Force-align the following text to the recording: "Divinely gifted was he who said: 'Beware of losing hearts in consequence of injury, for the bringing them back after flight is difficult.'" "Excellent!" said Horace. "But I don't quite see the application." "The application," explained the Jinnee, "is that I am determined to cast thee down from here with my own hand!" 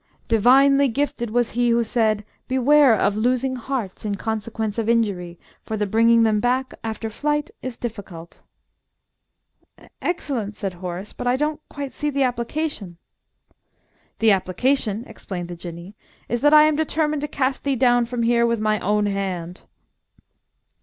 "Divinely 0.27 0.87
gifted 0.87 1.29
was 1.29 1.51
he 1.51 1.69
who 1.69 1.83
said: 1.83 2.25
'Beware 2.47 2.95
of 2.95 3.15
losing 3.15 3.55
hearts 3.55 4.03
in 4.03 4.15
consequence 4.15 4.79
of 4.79 4.89
injury, 4.89 5.37
for 5.63 5.77
the 5.77 5.85
bringing 5.85 6.23
them 6.23 6.39
back 6.39 6.73
after 6.83 7.07
flight 7.07 7.51
is 7.61 7.77
difficult.'" 7.77 8.41
"Excellent!" 10.01 10.57
said 10.57 10.73
Horace. 10.73 11.13
"But 11.13 11.27
I 11.27 11.35
don't 11.35 11.61
quite 11.69 11.91
see 11.93 12.09
the 12.09 12.23
application." 12.23 12.97
"The 14.17 14.31
application," 14.31 15.03
explained 15.05 15.49
the 15.49 15.55
Jinnee, 15.55 15.93
"is 16.27 16.41
that 16.41 16.51
I 16.51 16.63
am 16.63 16.75
determined 16.75 17.21
to 17.21 17.27
cast 17.27 17.63
thee 17.63 17.75
down 17.75 18.07
from 18.07 18.23
here 18.23 18.47
with 18.47 18.59
my 18.59 18.79
own 18.79 19.05
hand!" 19.05 19.65